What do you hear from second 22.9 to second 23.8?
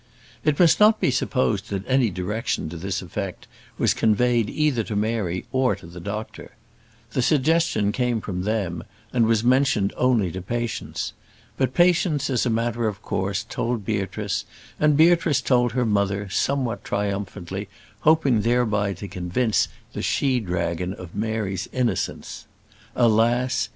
Alas!